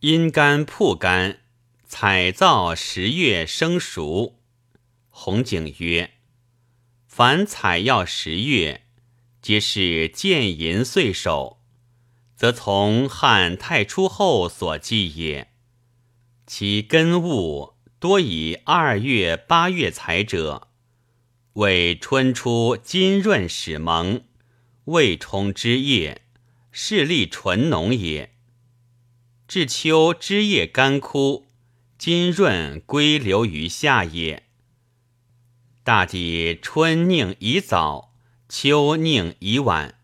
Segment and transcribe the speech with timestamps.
[0.00, 1.40] 阴干曝干，
[1.86, 4.40] 采造十月生熟。
[5.10, 6.12] 红景曰：
[7.06, 8.86] 凡采药十月，
[9.42, 11.60] 皆是见银岁首，
[12.34, 15.52] 则从汉太初后所记也。
[16.46, 20.68] 其根物多以二月、八月采者，
[21.52, 24.24] 为春初金润始萌，
[24.84, 26.22] 未充枝叶，
[26.72, 28.34] 势力纯浓也。
[29.50, 31.48] 至秋枝叶干枯，
[31.98, 34.44] 金润归流于下也。
[35.82, 38.14] 大抵春宁已早，
[38.48, 39.98] 秋宁已晚，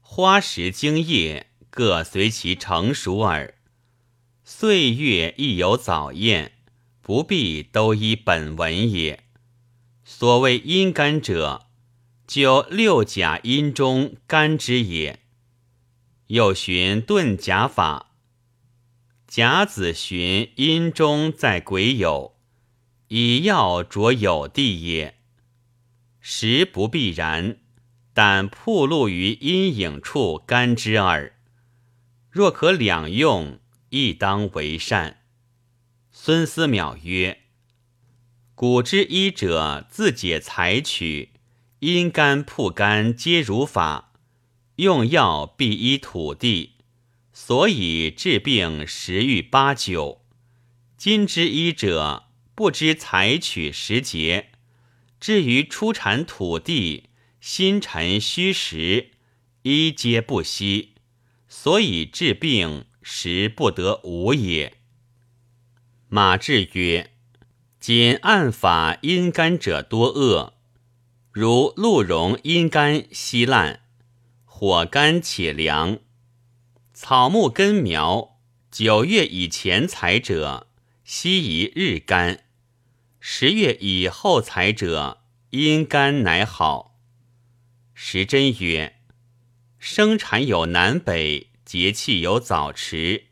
[0.00, 3.56] 花时茎叶各随其成熟耳。
[4.44, 6.52] 岁月亦有早验，
[7.02, 9.24] 不必都依本文也。
[10.04, 11.66] 所谓阴干者，
[12.24, 15.18] 就六甲阴中干之也。
[16.28, 18.06] 又寻遁甲法。
[19.30, 22.32] 甲子旬阴中在癸酉，
[23.06, 25.20] 以药着酉地也。
[26.18, 27.58] 实不必然，
[28.12, 31.36] 但铺露于阴影处干之耳。
[32.28, 35.18] 若可两用，亦当为善。
[36.10, 37.42] 孙思邈曰
[38.56, 41.34] ：“古之医者，自解采取，
[41.78, 44.12] 阴干铺干皆如法，
[44.74, 46.72] 用药必依土地。”
[47.32, 50.24] 所以治病十欲八九，
[50.96, 54.50] 今之医者不知采取时节，
[55.18, 59.12] 至于出产土地，新陈虚实，
[59.62, 60.94] 医皆不悉，
[61.48, 64.74] 所以治病时不得无也。
[66.08, 67.12] 马志曰：
[67.78, 70.54] 仅按法阴干者多恶，
[71.30, 73.82] 如鹿茸阴干稀烂，
[74.44, 76.00] 火干且凉。
[77.02, 78.36] 草木根苗，
[78.70, 80.66] 九月以前采者，
[81.02, 82.40] 悉宜日干；
[83.18, 86.98] 十月以后采者，阴干乃好。
[87.94, 88.96] 时珍曰：
[89.78, 93.28] 生产有南北，节气有早迟，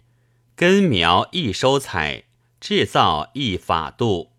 [0.57, 2.25] 根苗易收采，
[2.59, 4.33] 制造易法度，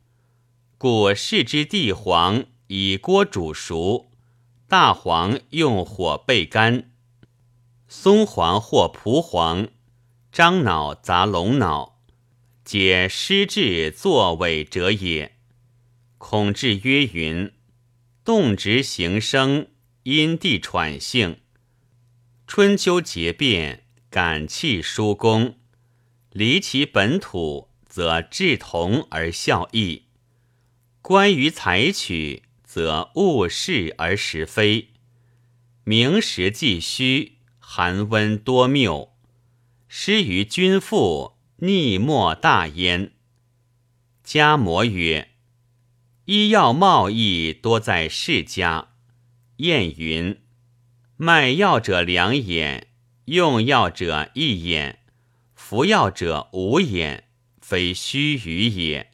[0.79, 4.09] 故视之地黄，以锅煮熟；
[4.67, 6.88] 大黄用火焙干。
[7.91, 9.67] 松黄或蒲黄，
[10.31, 11.99] 樟脑杂龙脑，
[12.63, 15.37] 皆失志作伪者也。
[16.19, 17.51] 孔志曰：“云
[18.23, 19.69] 动直行生，
[20.03, 21.39] 因地喘性，
[22.45, 25.57] 春秋节变，感气疏功。
[26.29, 30.03] 离其本土，则志同而效异；
[31.01, 34.89] 关于采取，则误事而实非，
[35.83, 37.37] 明实既虚。”
[37.71, 39.13] 寒温多谬，
[39.87, 43.11] 失于君父，逆莫大焉。
[44.23, 45.29] 家摩曰：
[46.25, 48.93] 医药贸易多在世家。
[49.57, 50.41] 晏云：
[51.15, 52.87] 卖药者两眼，
[53.25, 55.01] 用药者一眼，
[55.53, 57.25] 服药者五眼，
[57.61, 59.11] 非虚语也。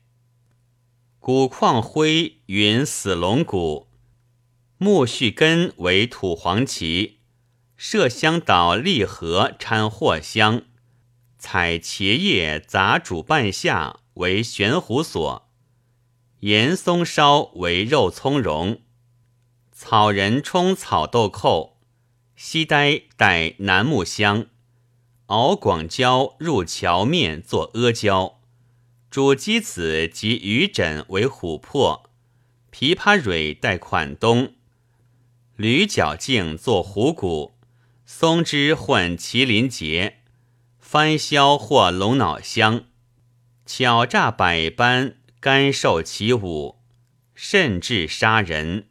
[1.19, 3.89] 古矿灰云死龙骨，
[4.77, 7.14] 木须根为土黄芪。
[7.77, 10.63] 麝香捣利合掺藿香，
[11.37, 15.49] 采茄叶杂煮半夏为悬壶索，
[16.39, 18.79] 盐松烧为肉苁蓉，
[19.73, 21.73] 草人冲草豆蔻，
[22.37, 24.47] 西呆带楠木香，
[25.25, 28.39] 熬广椒入荞面做阿胶，
[29.11, 32.09] 煮鸡子及鱼枕为琥珀，
[32.71, 34.53] 枇杷蕊带款冬，
[35.57, 37.54] 驴角茎做虎骨。
[38.07, 40.19] 松枝换麒麟结，
[40.77, 42.85] 番消或龙脑香，
[43.65, 46.75] 巧诈百般，甘受其侮，
[47.33, 48.89] 甚至杀人。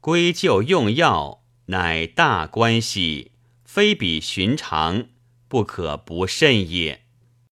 [0.00, 3.32] 归咎用药，乃大关系，
[3.64, 5.08] 非比寻常，
[5.48, 7.05] 不可不慎也。